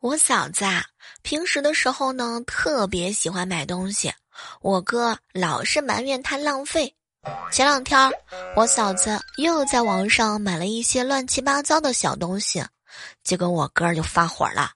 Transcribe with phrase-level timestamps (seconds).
[0.00, 0.82] 我嫂子啊，
[1.20, 4.10] 平时的时候呢，特别喜欢买东西。
[4.62, 6.94] 我哥老是埋怨她浪费。
[7.52, 8.10] 前两天，
[8.56, 12.64] 我嫂子又在网上买了一些乱七八糟的小东西，
[13.22, 14.70] 结果我哥就发火了。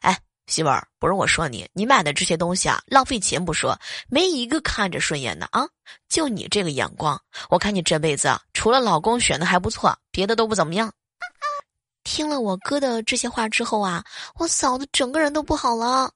[0.00, 0.18] 哎，
[0.48, 3.78] 媳妇儿，不是我说你，你买的这些东西啊，浪费钱不说，
[4.08, 5.64] 没一个看着顺眼的啊！
[6.08, 7.16] 就你这个眼光，
[7.48, 10.92] 我看你这辈子除了老公选的还不错，别的都不怎么样。
[12.04, 14.04] 听了我哥的这些话之后啊，
[14.36, 16.10] 我嫂子整个人都不好了，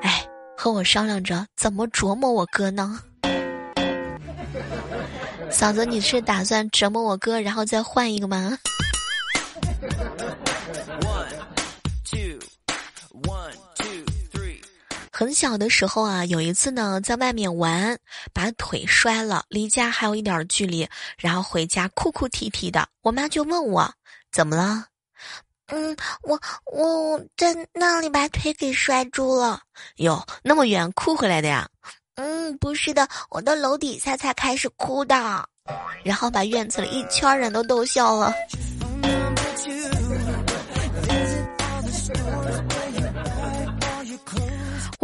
[0.00, 3.00] 哎，和我商量着怎么琢磨我哥呢。
[5.50, 8.58] 嫂子，你是打算折磨我哥，然后再换一个吗？
[15.12, 17.96] 很小的时候啊，有一次呢，在外面玩，
[18.32, 23.92] 把腿摔了，离家还有一点距离，然后回家哭哭啼啼的，我妈就问我
[24.32, 24.86] 怎么了。
[25.68, 29.60] 嗯，我我在那里把腿给摔住了。
[29.96, 31.66] 哟，那么远哭回来的呀？
[32.16, 35.48] 嗯，不是的，我到楼底下才开始哭的，
[36.02, 38.32] 然后把院子里一圈人都逗笑了。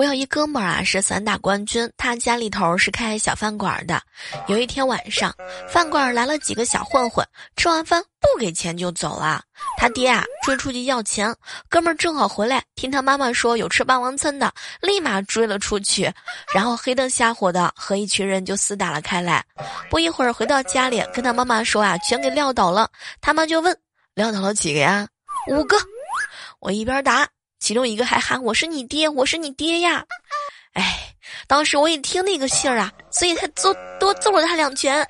[0.00, 4.00] 我有一哥们儿啊，是散打冠军，他家里头是开小饭馆的。
[4.46, 5.30] 有一天晚上，
[5.68, 7.22] 饭馆来了几个小混混，
[7.54, 9.42] 吃完饭不给钱就走了。
[9.76, 11.36] 他爹啊追出去要钱，
[11.68, 16.10] 哥们儿正好回来，听他妈妈说有吃霸王餐的，立马追了出去，
[16.54, 19.44] 然后黑灯瞎火的和一群人就厮打了开来。
[19.90, 22.88] 不一会儿回到家里，跟他妈妈说啊，全给撂倒了。
[23.20, 23.76] 他妈就问，
[24.14, 25.06] 撂倒了几个呀？
[25.48, 25.76] 五个。
[26.60, 27.28] 我一边答。
[27.60, 30.02] 其中一个还喊我是你爹，我是你爹呀！
[30.72, 31.14] 哎，
[31.46, 35.06] 当时我一听那个信儿啊，所以才揍多揍了他两拳。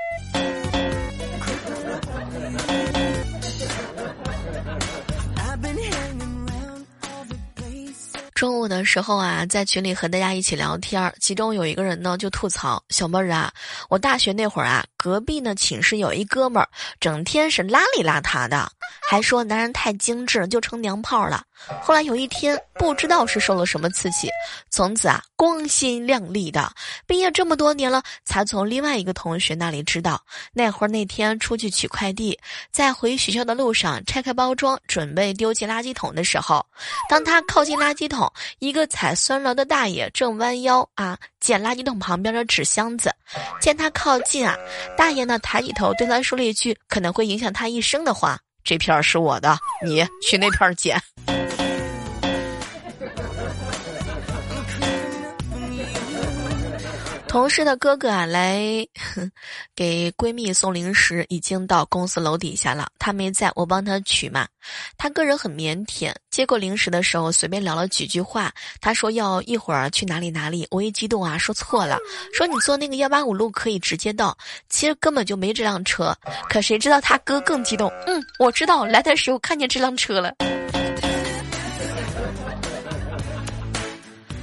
[8.41, 13.53] 中午的时候啊，在群里和大家一起聊天，其中有一个人呢就吐槽：“小妹儿啊，
[13.91, 16.67] 我大学那会儿啊，隔壁呢寝室有一哥们儿，
[16.99, 18.73] 整天是邋里邋遢的。”
[19.09, 21.43] 还说男人太精致就成娘炮了。
[21.83, 24.31] 后来有一天，不知道是受了什么刺激，
[24.71, 26.71] 从此啊光鲜亮丽的。
[27.07, 30.21] 毕业这么多年了，才从另外一个同学那里知道，
[30.53, 32.39] 那会儿那天出去取快递，
[32.73, 36.65] 在回学校的路上拆开包装准备丢进垃圾桶的时候，
[37.09, 43.15] 当他靠近垃圾桶，一个采酸楼的大爷正弯腰啊捡垃圾桶旁边的纸箱子。
[43.61, 44.57] 见他靠近啊，
[44.97, 48.39] 大爷呢抬起头对他说了一句可能会影响他一生的话。
[48.63, 51.01] 这片儿是我的，你去那片儿捡。
[57.31, 58.61] 同事的哥哥啊，来
[59.77, 62.89] 给闺蜜送零食，已经到公司楼底下了。
[62.99, 64.49] 他没在，我帮他取嘛。
[64.99, 68.53] 他个人很腼腆，接过零食的时候，随便聊了几句话。
[68.81, 71.97] 他说要一会儿去哪里哪里，我一激动啊，说错了，
[72.35, 74.37] 说你坐那个幺八五路可以直接到。
[74.69, 76.13] 其实根本就没这辆车，
[76.49, 77.89] 可谁知道他哥更激动。
[78.09, 80.35] 嗯，我知道，来的时候看见这辆车了。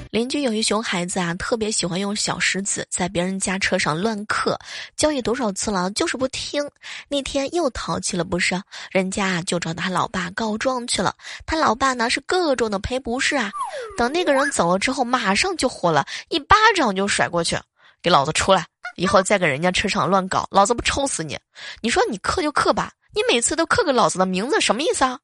[0.10, 4.58] 邻居有一熊孩子啊，特别喜欢用小石子在别人家车上乱刻，
[4.96, 6.64] 教育多少次了，就是不听。
[7.10, 8.62] 那天又淘气了，不是？
[8.92, 11.14] 人家就找他老爸告状去了。
[11.46, 13.52] 他老爸呢是各种的赔不是啊。
[13.98, 17.58] 等那个人走了之后，马上就火了，一巴掌就甩过去，
[18.02, 18.66] 给老子出来！
[18.96, 21.38] 以后再给人家车上乱搞，老子不抽死你！
[21.82, 25.20] 你说你刻就刻吧，你每次都刻个老子的名字，什么意思啊？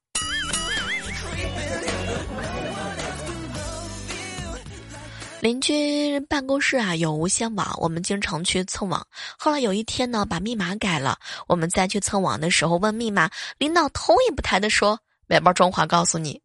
[5.44, 9.06] 邻居办公室啊有无线网，我们经常去蹭网。
[9.38, 11.18] 后来有一天呢，把密码改了。
[11.46, 13.28] 我们再去蹭网的时候问密码，
[13.58, 16.40] 领导头也不抬的说：“买包中华告诉你。”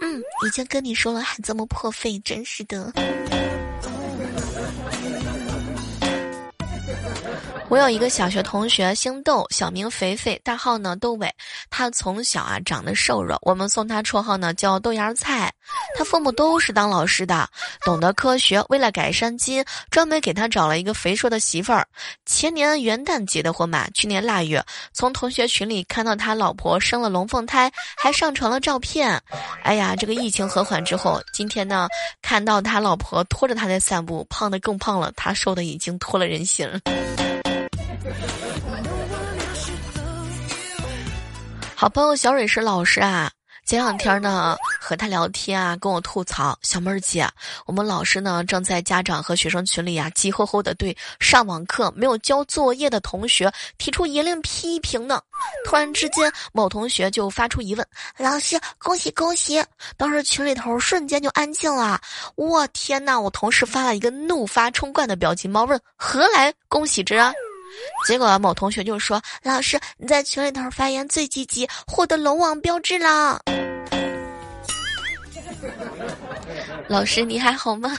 [0.00, 2.90] 嗯，已经跟你说了，还这么破费，真是的。
[7.70, 11.30] 我有一个小学同学，姓窦，小名肥肥，大号呢窦伟。
[11.68, 15.52] 他从小啊长得瘦弱，我们送他绰号呢叫豆芽菜。
[15.94, 17.46] 他父母都是当老师的，
[17.82, 18.64] 懂得科学。
[18.70, 21.86] 为了改善基因，专门给他找了一个肥硕的媳妇儿。
[22.24, 24.64] 前年元旦结的婚嘛，去年腊月
[24.94, 29.20] 从同学群里看到他老婆生了龙凤胎，还上传了照片。
[29.62, 31.86] 哎呀，这个疫情和缓之后，今天呢
[32.22, 36.66] 看到他老婆拖着他在散步，胖的更胖了，他瘦的已经脱了人形。
[41.74, 43.30] 好朋友小蕊是老师啊，
[43.64, 47.28] 前两天呢，和他聊天啊，跟我吐槽，小妹儿姐，
[47.66, 55.20] 我们老师呢正在家长和学生群里啊，急吼吼的对上网课没有交作业的同学提出严令批评呢。
[55.64, 57.86] 突然之间，某同学就发出疑问
[58.18, 59.64] ：“老师，恭喜恭喜！”
[59.96, 62.00] 当时群里头瞬间就安静了。
[62.34, 67.16] 我天呐，我同事发了一个怒发冲冠的表情包，问：“何来恭喜之？”
[68.06, 73.40] 结果某同学就说：“老师，你在群里头发言最积极，获得龙王标志了。
[76.88, 77.96] ”老师你还好吗？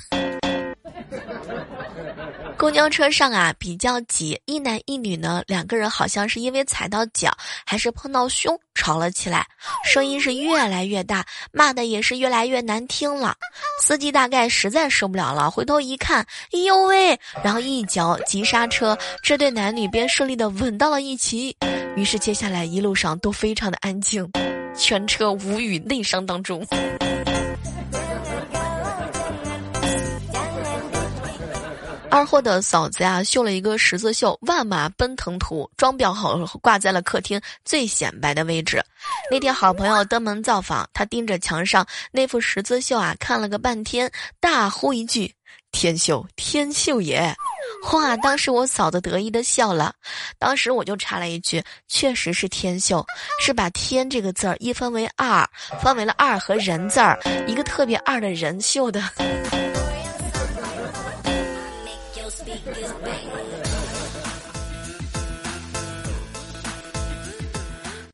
[2.59, 7.31] 公交车上啊比较挤，一男一女呢，两个人好像是因为踩到脚
[7.65, 9.47] 还是碰到胸吵了起来，
[9.85, 13.33] 声音是越来越大，骂的也是越来越难听了。
[13.81, 16.19] 司机大概实在受不了了，回头一看，
[16.51, 20.49] 哎呦喂，然后一脚急刹车，这对男女便顺利的。
[20.49, 21.55] 吻到了一起。
[21.95, 24.29] 于是接下来一路上都非常的安静，
[24.75, 26.61] 全车无语内伤当中。
[32.11, 38.83] 二货的嫂子呀，绣了一个十字绣“万马奔腾图”，装裱好挂在了客厅最显摆的位置。
[39.29, 45.33] 那天好朋友登门造访，他盯着墙上那幅十字绣啊，看了个半天，大呼一句
[45.71, 47.33] ：“天秀，天秀也！”
[47.93, 48.17] 哇！
[48.17, 49.93] 当时我嫂子得意的笑了，
[50.39, 53.05] 当时我就插了一句：“确实是天秀，
[53.39, 55.47] 是把‘天’这个字儿一分为二，
[55.79, 59.01] 分为了二和人字儿，一个特别二的人绣的。”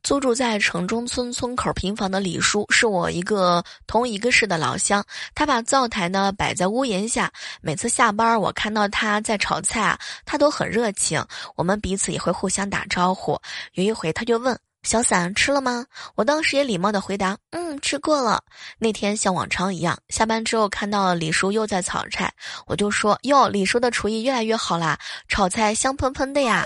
[0.03, 5.03] 租住在城中村村口平房的李叔是我一个同一个市的老乡，
[5.33, 11.25] 他把灶台呢摆在屋檐下，每次下班我看到他在炒菜啊，他都很热情，
[11.55, 13.35] 我们彼此也会互相打招呼。
[13.73, 15.85] 有一回他就问小伞吃了吗？
[16.15, 18.41] 我当时也礼貌的回答嗯吃过了。
[18.77, 22.31] 那天像往常一样，下班之后看到李叔又在炒菜，
[22.67, 24.97] 我就说哟李叔的厨艺越来越好啦，
[25.27, 26.63] 炒菜香喷喷的呀。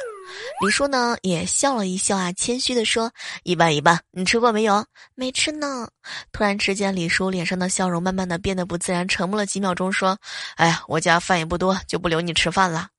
[0.61, 3.11] 李叔呢也笑了一笑啊，谦虚的说
[3.43, 4.85] ：“一般一般，你吃过没有？
[5.15, 5.87] 没吃呢。”
[6.31, 10.15] 突然之间，李叔脸上的笑容慢慢的变得不自然，沉默了几秒钟，说
[10.57, 12.89] ：“哎呀，我家饭也不多，就不留你吃饭了。”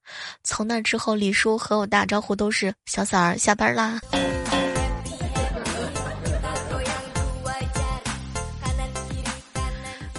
[0.42, 4.00] 从那之后，李叔和我打招呼都是“小三儿下班啦”。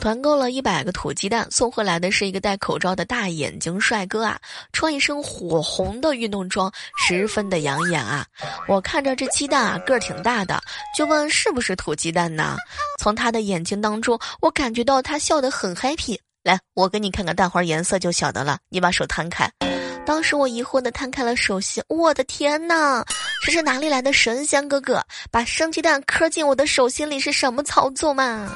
[0.01, 4.39] 团购了一百个土鸡蛋，送回来的是一个戴口罩的大眼睛帅哥啊，
[4.73, 8.25] 穿一身火红的运动装，十分的养眼啊。
[8.67, 10.59] 我看着这鸡蛋啊，个儿挺大的，
[10.97, 12.57] 就问是不是土鸡蛋呢？
[12.99, 16.17] 从他的眼睛当中，我感觉到他笑得很 happy。
[16.43, 18.57] 来，我给你看看蛋黄颜色就晓得了。
[18.69, 19.47] 你把手摊开。
[20.03, 23.05] 当时我疑惑的摊开了手心，我的天哪，
[23.45, 24.99] 这是哪里来的神仙哥哥？
[25.29, 28.51] 把生鸡蛋磕进我的手心里是什么操作嘛？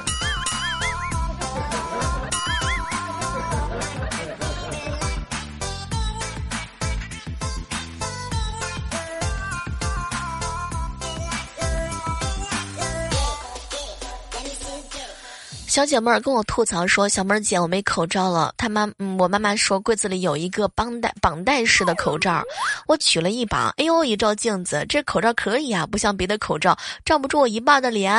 [15.76, 18.54] 小姐妹儿跟我吐槽说：“小妹儿姐，我没口罩了。
[18.56, 22.42] 她妈，嗯，我妈妈说柜子里有一个绑带绑带式的口罩，
[22.86, 23.74] 我取了一把。
[23.76, 26.74] 哎呦，一照镜子，这口罩可以啊，不像别的口罩
[27.04, 28.10] 罩不住我一半的脸。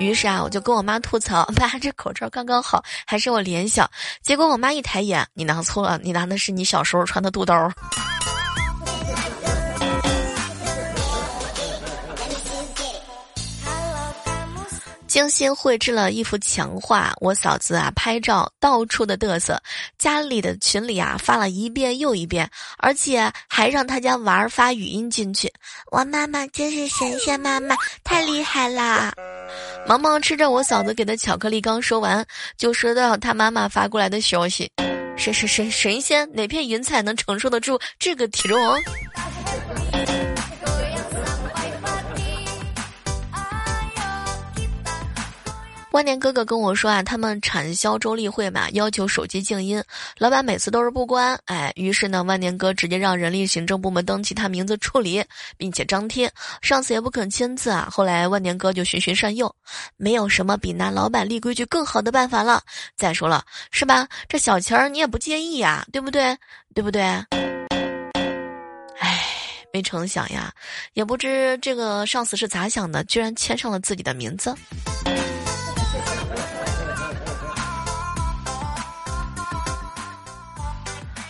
[0.00, 3.88] 于是啊，我就跟我妈吐槽：妈，这口罩刚刚好，还是我脸小。
[4.20, 7.54] 结果我妈一抬眼，你拿错了，你拿的是你小时候穿的肚兜。”
[15.18, 19.60] 精心绘制了一幅墙画，我嫂子啊拍照到处的嘚瑟，
[19.98, 22.48] 家里的群里啊发了一遍又一遍，
[22.78, 25.52] 而且还让他家娃儿发语音进去。
[25.90, 29.12] 我妈妈真是神仙妈妈，太厉害啦！
[29.88, 32.24] 萌萌吃着我嫂子给的巧克力，刚说完
[32.56, 34.70] 就收到他妈妈发过来的消息：
[35.16, 38.56] 神神神神仙，哪片云彩能承受得住这个体重？
[45.98, 49.82] 万年哥哥跟我说啊，他们产销周例会嘛，要求手机静音，
[50.16, 55.24] 老板每次都是不关，哎，于是呢，万年哥直接让人力行政部门登记他名字处理，
[55.56, 57.88] 并且张贴，上司也不肯签字啊。
[57.90, 59.52] 后来万年哥就循循善诱，
[59.96, 62.62] 没有什么比拿老板立规矩更好的办法了。
[62.96, 64.06] 再说了，是吧？
[64.28, 66.38] 这小钱儿你也不介意呀，对不对？
[66.76, 67.02] 对不对？
[69.00, 69.24] 哎，
[69.72, 70.52] 没成想呀，
[70.92, 74.54] 也不知这个上司是咋想的，居然签上了自己的名字。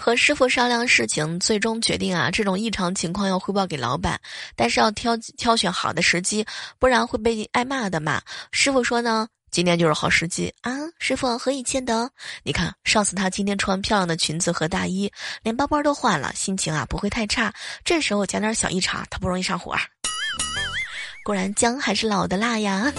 [0.08, 4.18] 和师傅商量事情，最终决定啊，这种异常情况要汇报给老板，
[4.56, 6.46] 但是要挑挑选好的时机，
[6.78, 8.22] 不然会被挨骂的嘛。
[8.50, 10.72] 师傅说呢，今天就是好时机啊。
[10.98, 12.10] 师傅何以见得？
[12.42, 15.12] 你看上次他今天穿漂亮的裙子和大衣，
[15.42, 17.52] 连包包都换了，心情啊不会太差。
[17.84, 19.76] 这时候加点小异常，他不容易上火。
[21.22, 22.90] 果然姜还是老的辣呀。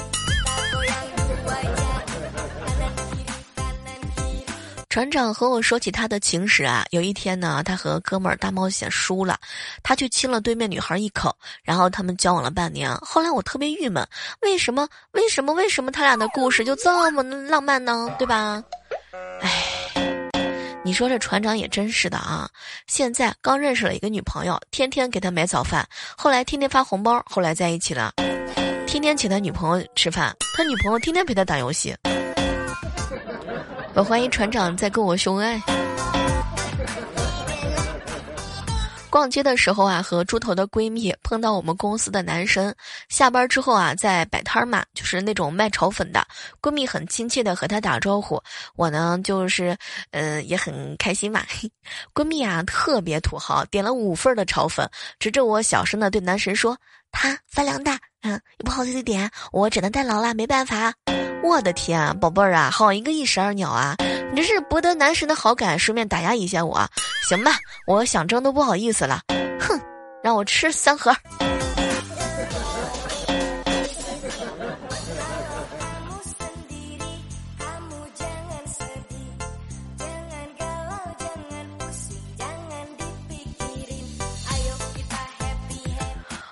[4.90, 9.40] 船长和我说起他的情史啊，有一天呢，他和哥们儿大冒险输了，
[9.84, 12.92] 他去亲了对面女孩一口，然后他们交往了半年。
[12.96, 14.04] 后来我特别郁闷，
[14.42, 14.90] 为什么？
[15.12, 15.54] 为什么？
[15.54, 18.12] 为什么他俩的故事就这么浪漫呢？
[18.18, 18.64] 对吧？
[19.42, 19.64] 哎，
[20.84, 22.50] 你说这船长也真是的啊！
[22.88, 28.12] 现在刚认识了一个女朋友，天天给他买早饭，后来天天发红包，后来在一起了，
[28.88, 31.96] 天天请他女朋友吃饭，他女朋友天天陪他打游戏。
[33.94, 35.62] 我怀疑船长在跟我秀恩爱。
[39.10, 42.74] 逛街的时候啊，和猪头的闺蜜碰到我们公司的男神，
[43.10, 46.26] 下班之后啊，在摆摊嘛，就是那种卖炒粉的。
[46.62, 48.40] 闺蜜很亲切的和他打招呼，
[48.76, 49.76] 我呢就是，
[50.12, 51.42] 嗯，也很开心嘛。
[52.14, 56.78] 闺蜜啊，特别土豪，点了五份的炒粉，指着我小声的对男神说
[57.12, 60.94] ：“他饭量大，嗯，也不好意思点，我只能代劳了，没办法。”
[61.42, 63.96] 我的天，宝贝儿啊，好一个一石二鸟啊！
[64.32, 66.86] 你这是博得男神的好感，顺便打压一下我，
[67.30, 67.54] 行吧？
[67.88, 69.22] 我想争都不好意思了，
[69.60, 69.80] 哼，
[70.22, 71.16] 让我吃三盒。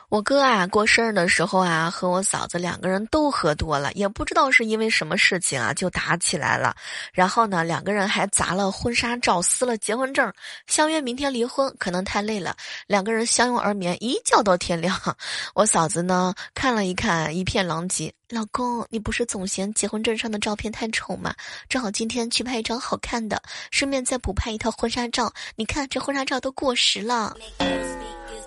[0.09, 6.73] 我哥啊，过生日的时候啊，和我嫂子两个人都喝多了，也不知道是因为什么事情啊，就打起来了。
[7.11, 10.31] 然后呢，两个人还砸了婚纱照，撕了结婚证，
[10.65, 11.75] 相约明天离婚。
[11.77, 12.55] 可能太累了，
[12.87, 14.97] 两个人相拥而眠，一觉到天亮。
[15.53, 18.13] 我嫂子呢，看了一看，一片狼藉。
[18.29, 21.35] 老公，你不是总嫌结婚证上的照片太丑吗？
[21.67, 25.33] 正好今天去拍一张好看的，顺便再补拍一套婚纱照。
[25.57, 27.35] 你看这婚纱照都过时了，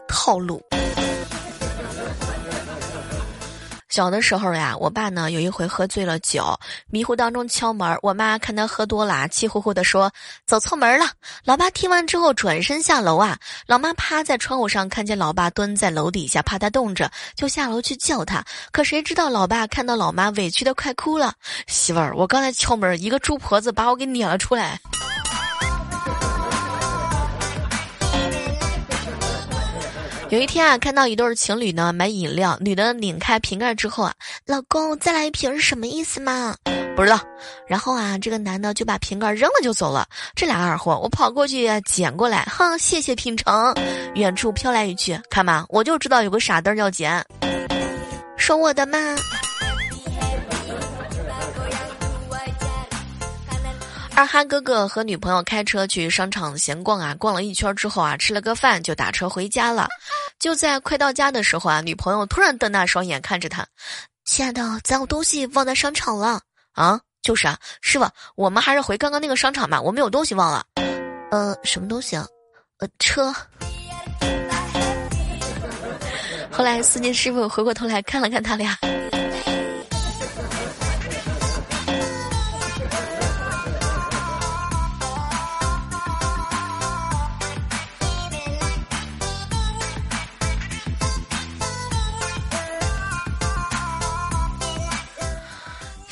[0.09, 0.63] 套路。
[3.91, 10.11] 小的时候呀，我爸呢有一回喝醉了酒，迷糊当中敲门，我妈看他喝多了，气呼呼的说
[10.47, 11.07] ：“走错门了。”
[11.45, 18.45] 老爸听完之后转身下楼啊，老妈趴在窗户上看见老爸蹲在楼底下，怕他冻着，就下楼去叫他。
[18.71, 21.35] 可谁知道老爸看到老妈委屈的快哭了，
[21.67, 24.81] 媳妇儿，我刚才敲门，一个猪婆子把我给撵了出来。
[30.31, 34.15] 有一天啊，看到一对情侣呢买饮料，女的拧开瓶盖之后啊，
[34.47, 36.55] 老公再来一瓶是什么意思嘛？
[36.95, 37.19] 不知道。
[37.67, 40.07] 然后啊，这个男的就把瓶盖扔了就走了。
[40.37, 43.75] 这俩二货，我跑过去捡过来，哼，谢谢品成。
[44.15, 47.25] 远处飘来一句：“看吧，我就知道有个傻蛋要捡，
[48.37, 48.99] 说我的嘛。”
[54.21, 59.89] 二哈哥哥和女朋友开车去商场闲逛啊，逛了一圈之后啊，吃了个饭就打车回家了。
[60.39, 63.67] 就在快到家的时候啊，女朋友突然瞪大双眼看着他
[64.27, 66.39] ：“亲爱的，咱有东西忘在商场了
[66.73, 70.67] 啊！”“就是啊，师傅，我们还是回刚刚那个商场吧，我们有东西忘了。
[71.33, 72.27] ”“呃，什么东西啊？
[72.81, 73.35] 呃，车。”
[76.53, 78.77] 后来司机师傅回过头来看了看他俩。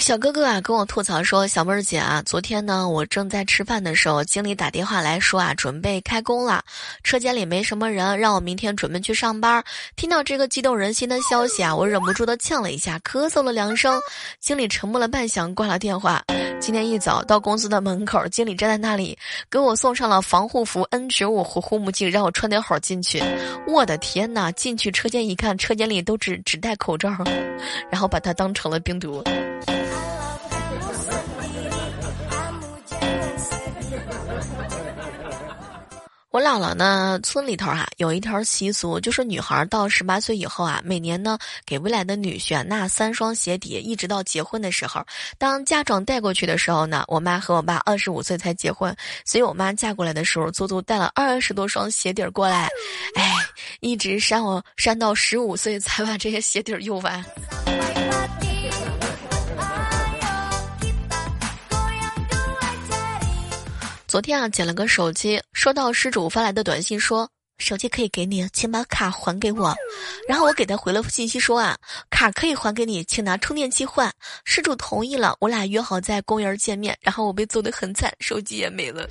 [0.08, 6.64] 小哥哥啊，跟我吐槽说：“小妹儿姐啊，昨天呢，我正在吃饭的时候，经理打电话来说啊，准备开工了，
[7.04, 9.62] 车间里没什么人，让我明天准备去上班。
[9.96, 14.00] 听到这个激动人心的消息啊，我忍不住的呛了一下，咳嗽了两声。
[14.40, 16.24] 经理沉默了半晌，挂了电话。
[16.58, 19.14] 今天一早到公司的门口，经理站在那里，
[19.50, 23.22] 给我送上了防护服 N 九五和护目镜，让我穿得好进去。
[23.66, 24.50] 我的天哪！
[24.52, 27.10] 进去车间一看，车间里都只只戴口罩，
[27.90, 29.22] 然后把它当成了病毒。”
[36.30, 45.02] 我姥姥呢，村里头哈有一条习俗，就是女孩到十八岁以后啊，每年呢给未来的女婿纳三双鞋底，一直到结婚的时候。
[45.38, 48.94] 当嫁妆带过去的时候呢，我妈和我爸二十五岁才结婚，
[49.24, 52.68] 所以我妈嫁过来的时候，足足带了二十多双鞋底过来，
[53.14, 53.34] 哎，
[53.80, 57.24] 一直扇我扇到十五岁才把这些鞋底用完。
[64.08, 67.28] 昨天啊，捡了个手机，收到失主发来的短信说。
[67.58, 69.74] 手机可以给你，请把卡还给我。
[70.26, 71.76] 然后我给他回了信息说啊，
[72.08, 74.10] 卡可以还给你，请拿充电器换。
[74.44, 76.96] 失主同意了，我俩约好在公园见面。
[77.02, 79.06] 然后我被揍得很惨，手机也没了。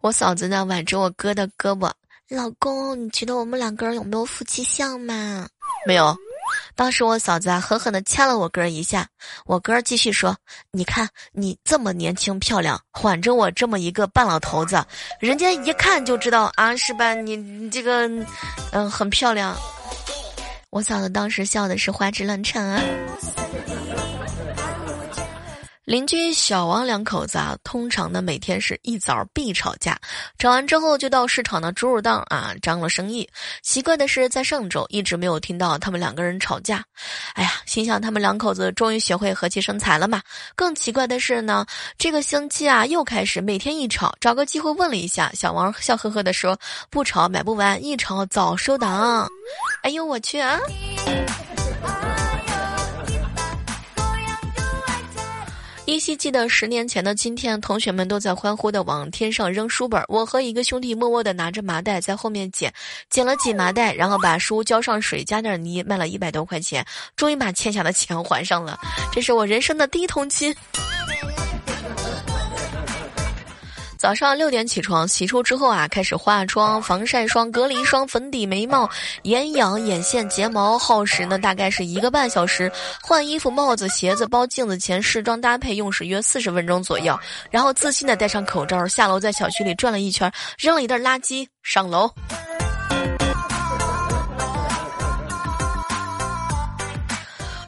[0.00, 1.92] 我嫂子呢挽着我哥的胳膊，
[2.28, 5.46] 老公，你觉得我们两个人有没有夫妻相嘛？
[5.86, 6.16] 没有。
[6.76, 9.06] 当时我嫂子啊狠狠地掐了我哥一下，
[9.46, 10.36] 我哥继续说
[10.72, 14.84] ：“你看你这么年轻漂亮，缓着我这么一个半老头子，
[15.20, 17.14] 人家一看就知道啊，是吧？
[17.14, 18.08] 你你这个，
[18.72, 19.56] 嗯，很漂亮。”
[20.70, 22.82] 我嫂子当时笑的是花枝乱颤啊。
[25.84, 29.98] 邻居小王两口子啊，通常呢每天是一早必吵架，
[30.38, 33.28] 吵完之后就到市场的猪肉档啊张罗生意。
[33.62, 36.82] 奇怪的是，在上周一直没有听到他们两个人吵架。
[37.34, 40.22] 哎呀，心想他们两口子终于学会和气生财了嘛。
[40.56, 41.66] 更奇怪的是呢，
[41.98, 49.28] 这个星期啊又开始每天一吵，找个机会问了一下，小王笑呵呵的说：“不吵买不完，一吵早收档。”
[49.84, 50.58] 哎呦我去啊！
[55.86, 62.72] 依稀记得十年前的今天，同学们都在欢呼的往天上扔书本，我和一个兄弟默默的拿着麻袋在后面捡，
[63.10, 66.84] 捡了几麻袋，然后把书浇上水，加点泥，卖了一百多块钱，
[67.16, 68.80] 终于把欠下的钱还上了。
[69.12, 70.54] 这是我人生的第一桶金。
[74.04, 78.86] 早上六点起床，洗漱之后啊，开始化妆、防晒霜、隔离霜、粉底、眉毛、
[79.22, 82.70] 眼影、眼线、睫毛，耗时呢大概是一个半小时。
[83.00, 87.18] 换衣服、帽子、鞋子、包、镜子前试妆搭配用时约四十分钟左右。
[87.50, 92.10] 然后自信的戴上口罩，下楼在小区里转了一圈，扔了一袋垃圾，上楼。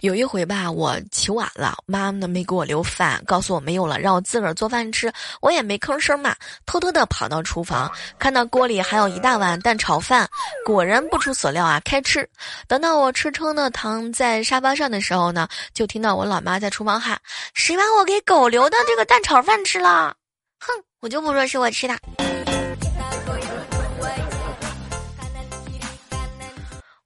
[0.06, 5.12] 有一回吧，我起晚了，妈妈呢没给我留饭，告诉我没有了，让我自个儿做饭吃。
[5.40, 6.34] 我也没吭声嘛，
[6.64, 10.28] 偷偷的跑到厨房，看到锅里还有一大碗蛋炒饭，
[10.64, 12.28] 果然不出所料啊，开吃。
[12.68, 17.20] 等到我吃撑的躺在沙发上的时候呢，就听到我老妈在厨房喊
[17.52, 20.14] ：“谁把我给狗留的这个蛋炒饭吃了？”
[20.60, 22.25] 哼，我就不说是我吃的。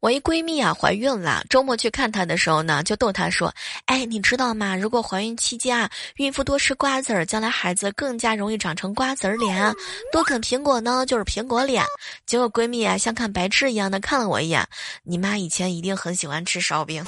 [0.00, 3.54] 我一闺蜜啊怀孕了，周末去看她的时候呢，就逗她说
[3.84, 4.74] ：“哎，你知道吗？
[4.74, 9.70] 如果怀孕期间啊，孕妇多吃瓜子儿，将来孩子更加容易长成瓜子儿脸；
[10.10, 11.84] 多啃苹果呢，就是苹果脸。”
[12.24, 14.66] 结果闺蜜啊像看白痴一样的看了我一眼
[15.04, 17.04] ：“你妈以前一定很喜欢吃烧饼。”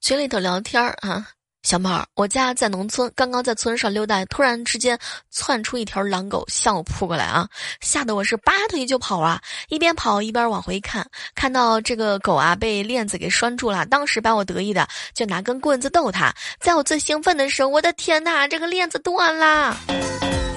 [0.00, 1.35] 群里头聊天儿啊。
[1.66, 4.96] 小妹儿，我家在农村，刚刚在村上溜达，突然之间
[5.32, 7.48] 窜出一条狼狗向我扑过来啊！
[7.80, 9.42] 吓得我是拔腿就跑啊！
[9.68, 16.32] 一边跑一边往回看，看到这个狗啊被链子给拴住了，当时把我得意的就拿根棍子逗它。
[16.60, 19.76] 在我最兴奋的时候，我的天哪，这个链子断了！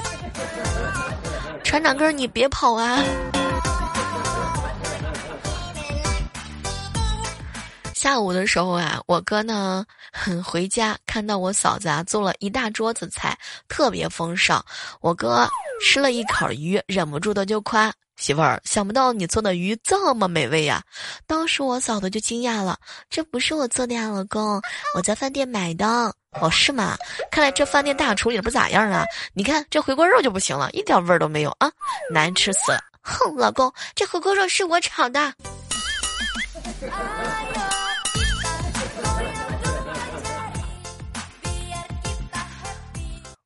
[1.65, 3.03] 船长哥，你别跑啊！
[7.99, 9.85] 下午的时候啊，我哥呢，
[10.41, 14.57] 回家看到我嫂子啊做了一大桌子菜，特别丰盛。
[15.01, 15.45] 我哥
[15.83, 20.81] 吃了一口鱼，忍不住的就夸媳妇儿：“想不到你做的鱼这么美味呀！”
[21.27, 22.77] 当时我嫂子就惊讶了
[23.11, 24.61] ：“这不是我做的呀，老公，
[24.95, 25.85] 我在饭店买的。”
[26.39, 26.95] 哦，是吗？
[27.29, 29.03] 看来这饭店大厨也不咋样啊！
[29.33, 31.69] 你看这回锅肉就不行了，一点味儿都没有啊，
[32.13, 32.59] 难吃死！
[33.01, 35.33] 哼，老公，这回锅肉是我炒的。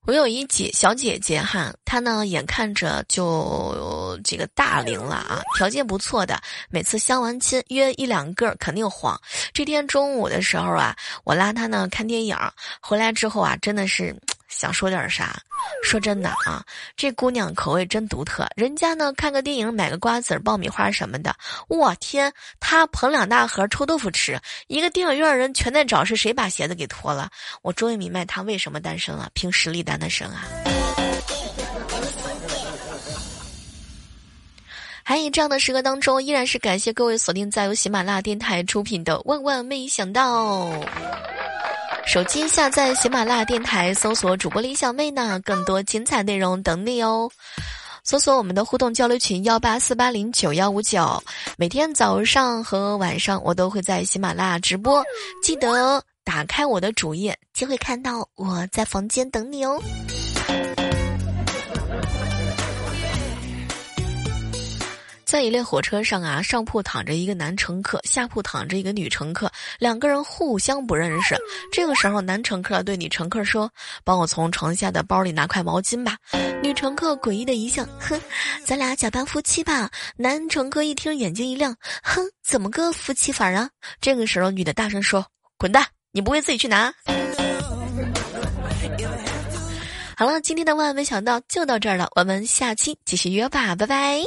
[0.06, 9.18] 我有一姐小姐姐哈，她呢眼看着就这个大龄了啊，条件不错的，每次相完亲约一两个肯定黄。
[9.54, 12.36] 这天中午的时候啊，我拉她呢看电影，
[12.82, 14.14] 回来之后啊，真的是。
[14.56, 15.36] 想说点啥？
[15.84, 16.64] 说真的啊，
[16.96, 18.48] 这姑娘口味真独特。
[18.56, 21.36] 人家呢看个电影，买个瓜子、爆米花什么的。
[21.68, 24.40] 我天，她捧两大盒臭豆腐吃。
[24.68, 27.30] 一个电影院人全在找是谁把鞋子给脱了。
[27.62, 30.44] 我终于明白她为什么单身了，凭实力单的身啊！
[35.06, 40.68] 还以这样的时刻当中，依然是感谢各位锁定在由喜马拉雅电台出品的《万万没想到》。
[42.06, 47.30] 手机下载喜马拉雅电台，搜索主播李小妹呢，更多精彩内容等你哦。
[48.04, 51.24] 搜索我们的互动交流群幺八四八零九幺五九，
[51.58, 55.04] 每天早上和晚上我都会在喜马拉雅直播，
[55.42, 59.82] 记得打开我的主页就会看到我在房间等你哦。
[65.34, 71.36] 在一列火车上啊，上铺躺着一个男乘客，下铺躺着一个女乘客，两个人互相不认识。
[71.72, 73.68] 这个时候，男乘客对女乘客说
[74.06, 76.18] ：“帮我从床下的包里拿块毛巾吧。”
[76.62, 78.22] 女乘客诡异的一笑：“哼，
[78.64, 83.68] 咱俩假扮夫妻吧。”男乘客一听，眼睛一亮：“哼，怎么个夫妻法啊？”
[84.00, 85.26] 这个时候，女的大声说
[85.58, 85.84] ：“滚蛋！
[86.12, 86.94] 你不会自己去拿？”
[90.16, 94.22] 好了，今天的万万没想到就到这儿了，我们下期继续约吧，拜拜。